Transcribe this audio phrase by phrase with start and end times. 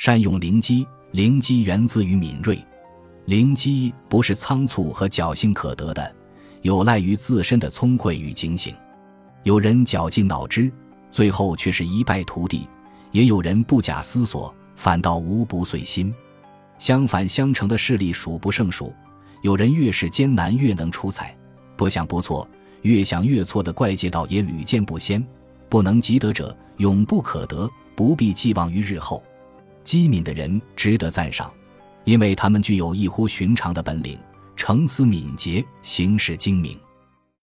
[0.00, 2.58] 善用灵机，灵机源自于敏锐。
[3.26, 6.16] 灵机不是仓促和侥幸可得的，
[6.62, 8.74] 有赖于自身的聪慧与警醒。
[9.42, 10.72] 有人绞尽脑汁，
[11.10, 12.66] 最后却是一败涂地；
[13.12, 16.10] 也有人不假思索，反倒无不遂心。
[16.78, 18.94] 相反相成的事例数不胜数。
[19.42, 21.36] 有人越是艰难越能出彩，
[21.76, 22.48] 不想不错，
[22.80, 25.22] 越想越错的怪界道也屡见不鲜。
[25.68, 29.22] 不能及得者，永不可得，不必寄望于日后。
[29.90, 31.52] 机敏的人值得赞赏。
[32.04, 34.16] 因为他们具有异乎寻常的本领，
[34.54, 36.78] 成思敏捷，行事精明。